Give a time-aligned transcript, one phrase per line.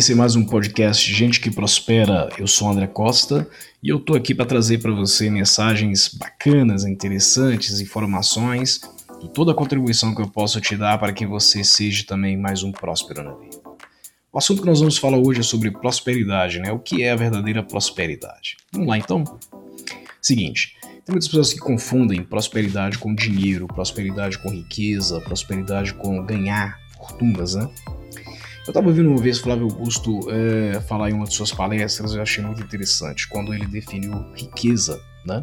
[0.00, 2.30] Esse é mais um podcast Gente que Prospera.
[2.38, 3.46] Eu sou André Costa
[3.82, 8.80] e eu tô aqui para trazer para você mensagens bacanas, interessantes, informações
[9.22, 12.62] e toda a contribuição que eu posso te dar para que você seja também mais
[12.62, 13.58] um próspero na vida.
[14.32, 16.72] O assunto que nós vamos falar hoje é sobre prosperidade, né?
[16.72, 18.56] O que é a verdadeira prosperidade?
[18.72, 19.22] Vamos lá então?
[20.22, 26.80] Seguinte, tem muitas pessoas que confundem prosperidade com dinheiro, prosperidade com riqueza, prosperidade com ganhar
[26.96, 27.68] fortunas, né?
[28.70, 32.22] Eu estava ouvindo uma vez Flávio Augusto é, falar em uma de suas palestras, eu
[32.22, 35.40] achei muito interessante, quando ele definiu riqueza, né?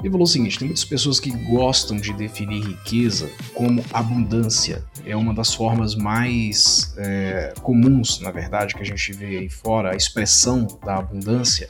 [0.00, 4.82] Ele falou o seguinte: tem muitas pessoas que gostam de definir riqueza como abundância.
[5.04, 9.92] É uma das formas mais é, comuns, na verdade, que a gente vê aí fora,
[9.92, 11.68] a expressão da abundância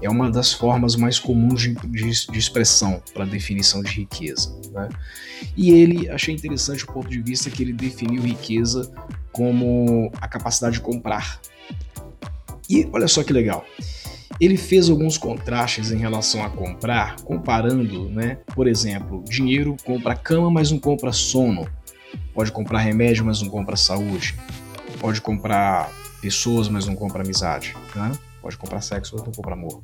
[0.00, 4.54] é uma das formas mais comuns de, de, de expressão para definição de riqueza.
[4.72, 4.88] Né?
[5.56, 8.92] E ele, achei interessante o ponto de vista que ele definiu riqueza
[9.32, 11.40] como a capacidade de comprar.
[12.68, 13.64] E olha só que legal.
[14.38, 18.38] Ele fez alguns contrastes em relação a comprar, comparando, né?
[18.54, 21.66] Por exemplo, dinheiro compra cama, mas não compra sono.
[22.34, 24.34] Pode comprar remédio, mas não compra saúde.
[25.00, 27.74] Pode comprar pessoas, mas não compra amizade.
[27.94, 28.12] Né?
[28.46, 29.80] Pode comprar sexo, não compra amor.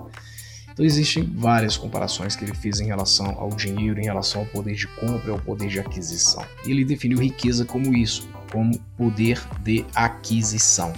[0.72, 4.76] Então existem várias comparações que ele fez em relação ao dinheiro, em relação ao poder
[4.76, 6.46] de compra e ao poder de aquisição.
[6.64, 10.92] E ele definiu riqueza como isso, como poder de aquisição.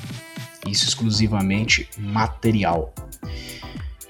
[0.69, 2.95] Isso exclusivamente material.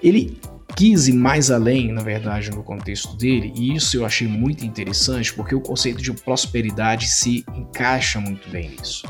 [0.02, 0.36] Ele
[0.74, 5.32] quis ir mais além, na verdade, no contexto dele, e isso eu achei muito interessante
[5.32, 9.06] porque o conceito de prosperidade se encaixa muito bem nisso.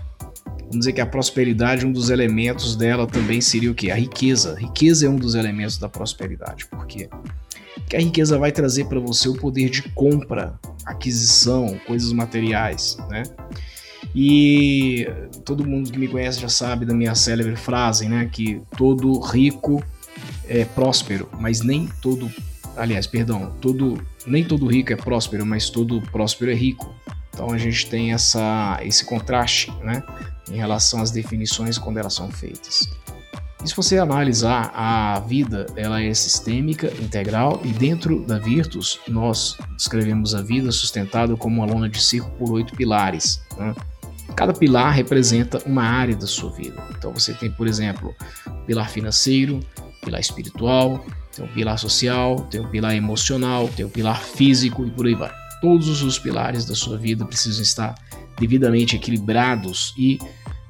[0.74, 3.92] Vamos dizer que a prosperidade, um dos elementos dela também seria o que?
[3.92, 4.54] A riqueza.
[4.54, 6.66] A riqueza é um dos elementos da prosperidade.
[6.66, 7.08] Por quê?
[7.76, 13.22] Porque a riqueza vai trazer para você o poder de compra, aquisição, coisas materiais, né?
[14.12, 15.08] E
[15.44, 18.28] todo mundo que me conhece já sabe da minha célebre frase, né?
[18.32, 19.80] Que todo rico
[20.48, 22.28] é próspero, mas nem todo,
[22.76, 26.92] aliás, perdão, todo, nem todo rico é próspero, mas todo próspero é rico.
[27.34, 30.02] Então a gente tem essa, esse contraste, né?
[30.50, 32.88] em relação às definições quando elas são feitas.
[33.62, 39.56] E se você analisar a vida, ela é sistêmica, integral e dentro da Virtus nós
[39.76, 43.42] descrevemos a vida sustentada como uma lona de circo por oito pilares.
[43.56, 43.74] Né?
[44.36, 46.80] Cada pilar representa uma área da sua vida.
[46.96, 48.14] Então você tem, por exemplo,
[48.66, 49.60] pilar financeiro,
[50.04, 54.90] pilar espiritual, tem o pilar social, tem o pilar emocional, tem o pilar físico e
[54.90, 55.43] por aí vai.
[55.64, 57.94] Todos os pilares da sua vida precisam estar
[58.38, 60.18] devidamente equilibrados e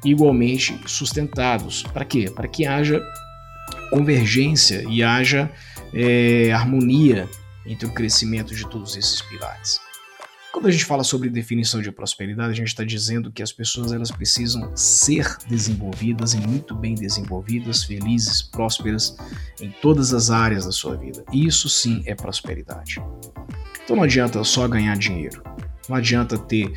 [0.04, 1.82] igualmente sustentados.
[1.82, 2.30] Para quê?
[2.30, 3.02] Para que haja
[3.90, 5.50] convergência e haja
[5.92, 7.28] é, harmonia
[7.66, 9.80] entre o crescimento de todos esses pilares.
[10.54, 13.92] Quando a gente fala sobre definição de prosperidade, a gente está dizendo que as pessoas
[13.92, 19.16] elas precisam ser desenvolvidas e muito bem desenvolvidas, felizes, prósperas
[19.60, 21.24] em todas as áreas da sua vida.
[21.32, 23.02] Isso sim é prosperidade.
[23.82, 25.42] Então não adianta só ganhar dinheiro,
[25.88, 26.72] não adianta ter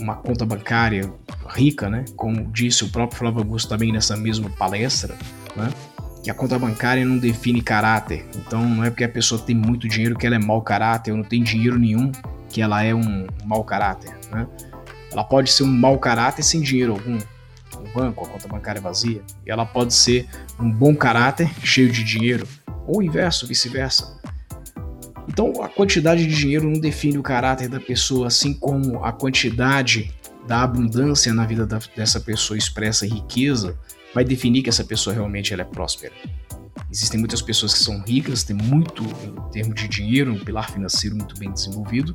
[0.00, 1.12] uma conta bancária
[1.50, 2.06] rica, né?
[2.16, 5.18] Como disse o próprio Flávio Augusto também nessa mesma palestra,
[5.54, 5.70] né?
[6.24, 8.24] Que a conta bancária não define caráter.
[8.34, 11.18] Então não é porque a pessoa tem muito dinheiro que ela é mau caráter, ou
[11.18, 12.10] não tem dinheiro nenhum
[12.52, 14.46] que ela é um mau caráter, né?
[15.10, 17.18] Ela pode ser um mau caráter sem dinheiro algum.
[17.74, 19.22] No banco, a conta bancária é vazia.
[19.46, 20.28] E ela pode ser
[20.60, 22.46] um bom caráter cheio de dinheiro.
[22.86, 24.20] Ou o inverso, vice-versa.
[25.28, 30.12] Então, a quantidade de dinheiro não define o caráter da pessoa, assim como a quantidade
[30.46, 33.78] da abundância na vida da, dessa pessoa expressa riqueza
[34.14, 36.12] vai definir que essa pessoa realmente ela é próspera.
[36.92, 41.16] Existem muitas pessoas que são ricas, têm muito em termos de dinheiro, um pilar financeiro
[41.16, 42.14] muito bem desenvolvido,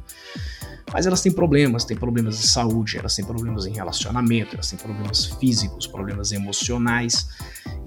[0.94, 4.78] mas elas têm problemas, têm problemas de saúde, elas têm problemas em relacionamento, elas têm
[4.78, 7.28] problemas físicos, problemas emocionais.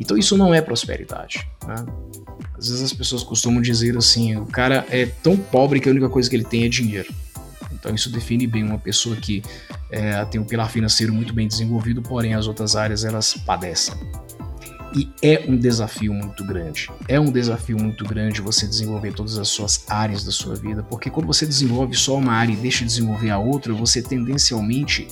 [0.01, 1.49] Então isso não é prosperidade.
[1.65, 1.77] Né?
[2.59, 6.09] Às vezes as pessoas costumam dizer assim: o cara é tão pobre que a única
[6.09, 7.15] coisa que ele tem é dinheiro.
[7.73, 9.45] Então isso define bem uma pessoa que
[9.93, 13.95] é, tem um pilar financeiro muito bem desenvolvido, porém as outras áreas elas padecem.
[14.95, 16.91] E é um desafio muito grande.
[17.07, 21.09] É um desafio muito grande você desenvolver todas as suas áreas da sua vida, porque
[21.09, 25.07] quando você desenvolve só uma área e deixa de desenvolver a outra, você tendencialmente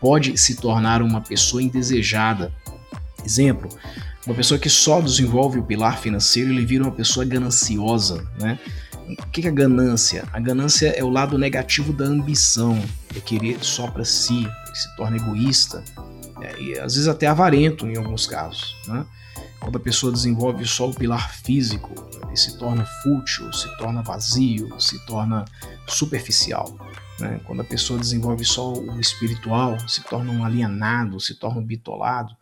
[0.00, 2.52] pode se tornar uma pessoa indesejada.
[3.24, 3.68] Exemplo,
[4.26, 8.58] uma pessoa que só desenvolve o pilar financeiro, ele vira uma pessoa gananciosa, né?
[9.06, 10.24] O que é ganância?
[10.32, 12.82] A ganância é o lado negativo da ambição,
[13.14, 15.84] é querer só para si, se torna egoísta,
[16.40, 18.74] é, e às vezes até avarento em alguns casos.
[18.88, 19.04] Né?
[19.64, 21.94] Quando a pessoa desenvolve só o pilar físico,
[22.26, 25.46] ele se torna fútil, se torna vazio, se torna
[25.88, 26.76] superficial.
[27.18, 27.40] Né?
[27.46, 32.36] Quando a pessoa desenvolve só o espiritual, se torna um alienado, se torna um bitolado.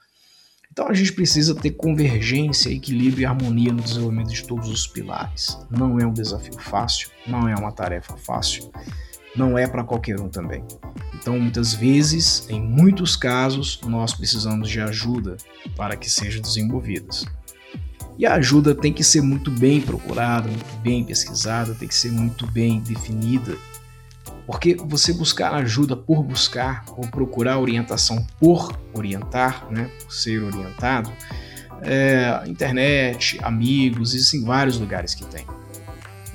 [0.72, 5.56] Então a gente precisa ter convergência, equilíbrio e harmonia no desenvolvimento de todos os pilares.
[5.70, 8.68] Não é um desafio fácil, não é uma tarefa fácil,
[9.36, 10.64] não é para qualquer um também.
[11.14, 15.36] Então, muitas vezes, em muitos casos, nós precisamos de ajuda
[15.76, 17.24] para que sejam desenvolvidas.
[18.18, 22.10] E a ajuda tem que ser muito bem procurada, muito bem pesquisada, tem que ser
[22.10, 23.56] muito bem definida.
[24.46, 31.10] Porque você buscar ajuda por buscar, ou procurar orientação por orientar, né, por ser orientado,
[31.82, 35.46] é, internet, amigos, existem vários lugares que tem.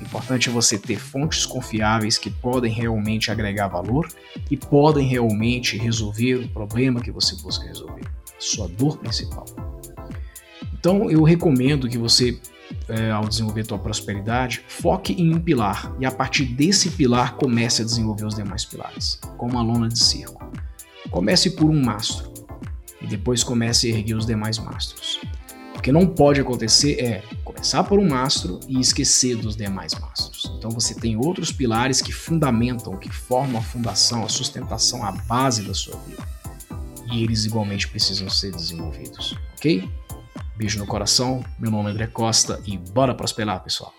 [0.08, 4.08] Importante é você ter fontes confiáveis que podem realmente agregar valor
[4.50, 8.06] e podem realmente resolver o problema que você busca resolver,
[8.38, 9.44] sua dor principal.
[10.72, 12.40] Então eu recomendo que você,
[12.88, 17.82] é, ao desenvolver sua prosperidade, foque em um pilar e a partir desse pilar comece
[17.82, 20.50] a desenvolver os demais pilares, como a lona de circo.
[21.10, 22.32] Comece por um mastro
[23.02, 25.20] e depois comece a erguer os demais mastros.
[25.76, 27.22] O que não pode acontecer é
[27.58, 30.48] começar por um mastro e esquecer dos demais mastros.
[30.56, 35.62] Então você tem outros pilares que fundamentam, que formam a fundação, a sustentação, a base
[35.62, 36.22] da sua vida.
[37.12, 39.90] E eles igualmente precisam ser desenvolvidos, ok?
[40.56, 43.97] Beijo no coração, meu nome é André Costa e bora prosperar, pessoal!